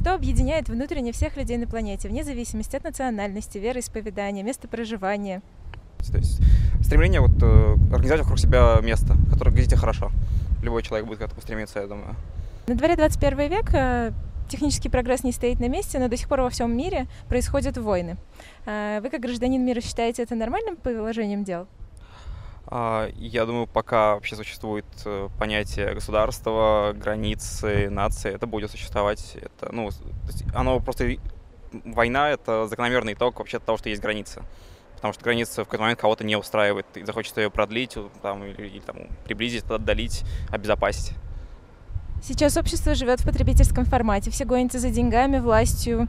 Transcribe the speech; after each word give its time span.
Что 0.00 0.14
объединяет 0.14 0.70
внутренне 0.70 1.12
всех 1.12 1.36
людей 1.36 1.58
на 1.58 1.66
планете, 1.66 2.08
вне 2.08 2.24
зависимости 2.24 2.74
от 2.74 2.84
национальности, 2.84 3.58
вероисповедания, 3.58 4.42
места 4.42 4.66
проживания? 4.66 5.42
То 6.10 6.16
есть 6.16 6.40
стремление 6.82 7.20
вот 7.20 7.32
э, 7.42 7.74
организовать 7.92 8.22
вокруг 8.22 8.38
себя 8.38 8.78
место, 8.80 9.16
которое 9.30 9.50
где 9.50 9.76
хорошо. 9.76 10.10
Любой 10.62 10.82
человек 10.82 11.06
будет 11.06 11.18
к 11.18 11.22
этому 11.22 11.42
стремиться, 11.42 11.80
я 11.80 11.86
думаю. 11.86 12.16
На 12.66 12.76
дворе 12.76 12.96
21 12.96 13.50
век 13.50 13.74
э, 13.74 14.12
технический 14.48 14.88
прогресс 14.88 15.22
не 15.22 15.32
стоит 15.32 15.60
на 15.60 15.68
месте, 15.68 15.98
но 15.98 16.08
до 16.08 16.16
сих 16.16 16.28
пор 16.30 16.40
во 16.40 16.48
всем 16.48 16.74
мире 16.74 17.06
происходят 17.28 17.76
войны. 17.76 18.16
Э, 18.64 19.00
вы 19.02 19.10
как 19.10 19.20
гражданин 19.20 19.62
мира 19.62 19.82
считаете 19.82 20.22
это 20.22 20.34
нормальным 20.34 20.76
положением 20.76 21.44
дел? 21.44 21.66
А, 22.66 23.08
я 23.16 23.46
думаю, 23.46 23.66
пока 23.66 24.14
вообще 24.14 24.36
существует 24.36 24.86
э, 25.04 25.28
понятие 25.38 25.94
государства, 25.94 26.92
границы, 26.94 27.90
нации, 27.90 28.32
это 28.32 28.46
будет 28.46 28.70
существовать. 28.70 29.36
Это, 29.40 29.72
ну, 29.72 29.90
оно 30.54 30.80
просто 30.80 31.16
война 31.84 32.30
это 32.30 32.66
закономерный 32.66 33.14
итог 33.14 33.38
вообще 33.38 33.58
того, 33.58 33.78
что 33.78 33.88
есть 33.88 34.02
граница 34.02 34.44
потому 35.00 35.14
что 35.14 35.24
граница 35.24 35.62
в 35.62 35.64
какой-то 35.64 35.82
момент 35.82 35.98
кого-то 35.98 36.24
не 36.24 36.36
устраивает, 36.36 36.84
и 36.94 37.04
захочется 37.04 37.40
ее 37.40 37.50
продлить 37.50 37.96
там, 38.20 38.44
или, 38.44 38.66
или 38.66 38.80
там, 38.80 38.96
приблизить, 39.24 39.64
отдалить, 39.64 40.24
обезопасить. 40.50 41.14
Сейчас 42.22 42.58
общество 42.58 42.94
живет 42.94 43.20
в 43.20 43.24
потребительском 43.24 43.86
формате, 43.86 44.30
все 44.30 44.44
гонятся 44.44 44.78
за 44.78 44.90
деньгами, 44.90 45.38
властью, 45.38 46.06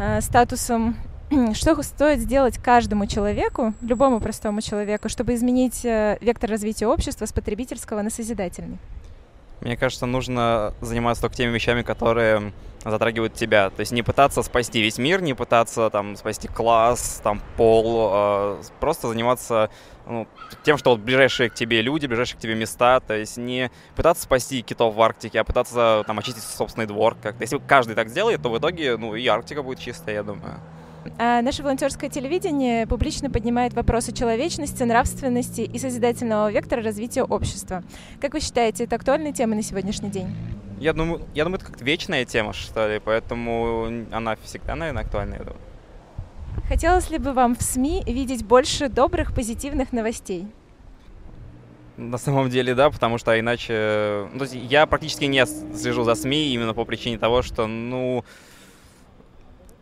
э, 0.00 0.22
статусом. 0.22 0.96
Что 1.54 1.80
стоит 1.82 2.20
сделать 2.20 2.58
каждому 2.58 3.06
человеку, 3.06 3.74
любому 3.80 4.20
простому 4.20 4.60
человеку, 4.60 5.08
чтобы 5.08 5.34
изменить 5.34 5.84
э, 5.84 6.18
вектор 6.20 6.50
развития 6.50 6.86
общества 6.86 7.26
с 7.26 7.32
потребительского 7.32 8.02
на 8.02 8.10
созидательный? 8.10 8.78
Мне 9.60 9.76
кажется, 9.76 10.06
нужно 10.06 10.74
заниматься 10.80 11.22
только 11.22 11.36
теми 11.36 11.52
вещами, 11.52 11.82
которые 11.82 12.52
затрагивают 12.84 13.34
тебя. 13.34 13.70
То 13.70 13.80
есть 13.80 13.92
не 13.92 14.02
пытаться 14.02 14.42
спасти 14.42 14.82
весь 14.82 14.98
мир, 14.98 15.22
не 15.22 15.34
пытаться 15.34 15.88
там 15.88 16.16
спасти 16.16 16.48
класс, 16.48 17.20
там 17.22 17.40
пол, 17.56 18.10
э, 18.12 18.62
просто 18.80 19.08
заниматься 19.08 19.70
ну, 20.06 20.26
тем, 20.64 20.76
что 20.76 20.90
вот 20.90 21.00
ближайшие 21.00 21.48
к 21.48 21.54
тебе 21.54 21.80
люди, 21.80 22.06
ближайшие 22.06 22.38
к 22.38 22.40
тебе 22.40 22.56
места, 22.56 22.98
то 23.00 23.16
есть 23.16 23.36
не 23.36 23.70
пытаться 23.94 24.24
спасти 24.24 24.62
китов 24.62 24.96
в 24.96 25.00
Арктике, 25.00 25.40
а 25.40 25.44
пытаться 25.44 26.02
там 26.06 26.18
очистить 26.18 26.42
собственный 26.42 26.86
двор. 26.86 27.16
Как-то. 27.22 27.42
Если 27.42 27.58
каждый 27.58 27.94
так 27.94 28.08
сделает, 28.08 28.42
то 28.42 28.50
в 28.50 28.58
итоге 28.58 28.96
ну 28.96 29.14
и 29.14 29.26
Арктика 29.28 29.62
будет 29.62 29.78
чистая, 29.78 30.16
я 30.16 30.22
думаю. 30.24 30.60
А 31.18 31.42
наше 31.42 31.62
волонтерское 31.62 32.08
телевидение 32.08 32.86
публично 32.86 33.30
поднимает 33.30 33.74
вопросы 33.74 34.12
человечности, 34.12 34.82
нравственности 34.82 35.62
и 35.62 35.78
созидательного 35.78 36.50
вектора 36.50 36.82
развития 36.82 37.22
общества. 37.22 37.82
Как 38.20 38.34
вы 38.34 38.40
считаете, 38.40 38.84
это 38.84 38.96
актуальная 38.96 39.32
тема 39.32 39.54
на 39.54 39.62
сегодняшний 39.62 40.10
день? 40.10 40.34
Я 40.78 40.92
думаю, 40.92 41.22
я 41.34 41.44
думаю, 41.44 41.58
это 41.58 41.66
как-то 41.66 41.84
вечная 41.84 42.24
тема, 42.24 42.52
что 42.52 42.88
ли, 42.88 43.00
поэтому 43.04 43.88
она 44.10 44.36
всегда, 44.42 44.74
наверное, 44.74 45.04
актуальна, 45.04 45.34
я 45.34 45.40
думаю. 45.40 45.60
Хотелось 46.68 47.10
ли 47.10 47.18
бы 47.18 47.32
вам 47.32 47.54
в 47.56 47.62
СМИ 47.62 48.02
видеть 48.06 48.44
больше 48.44 48.88
добрых, 48.88 49.34
позитивных 49.34 49.92
новостей? 49.92 50.46
На 51.96 52.18
самом 52.18 52.50
деле, 52.50 52.74
да, 52.74 52.90
потому 52.90 53.18
что 53.18 53.38
иначе... 53.38 54.28
Ну, 54.32 54.38
то 54.38 54.44
есть 54.44 54.54
я 54.54 54.86
практически 54.86 55.24
не 55.24 55.44
слежу 55.46 56.04
за 56.04 56.14
СМИ 56.14 56.54
именно 56.54 56.74
по 56.74 56.84
причине 56.84 57.18
того, 57.18 57.42
что, 57.42 57.66
ну, 57.66 58.24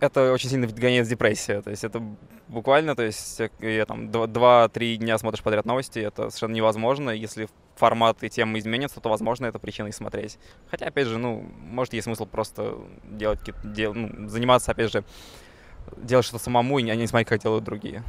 это 0.00 0.32
очень 0.32 0.48
сильно 0.48 0.66
вгоняет 0.66 1.06
в 1.06 1.10
депрессию. 1.10 1.62
То 1.62 1.70
есть 1.70 1.84
это 1.84 2.02
буквально, 2.48 2.96
то 2.96 3.02
есть 3.02 3.40
я 3.60 3.86
там 3.86 4.08
2-3 4.08 4.96
дня 4.96 5.18
смотришь 5.18 5.42
подряд 5.42 5.64
новости, 5.64 5.98
это 5.98 6.30
совершенно 6.30 6.54
невозможно. 6.54 7.10
Если 7.10 7.48
формат 7.76 8.22
и 8.22 8.28
темы 8.28 8.58
изменятся, 8.58 9.00
то, 9.00 9.08
возможно, 9.08 9.46
это 9.46 9.58
причина 9.58 9.90
смотреть. 9.92 10.38
Хотя, 10.70 10.86
опять 10.86 11.06
же, 11.06 11.18
ну, 11.18 11.46
может, 11.58 11.94
есть 11.94 12.04
смысл 12.04 12.26
просто 12.26 12.78
делать, 13.04 13.40
дел, 13.64 13.94
ну, 13.94 14.28
заниматься, 14.28 14.72
опять 14.72 14.90
же, 14.92 15.04
делать 15.96 16.26
что-то 16.26 16.42
самому, 16.42 16.78
и 16.78 16.82
не 16.82 17.06
смотреть, 17.06 17.28
как 17.28 17.40
делают 17.40 17.64
другие. 17.64 18.02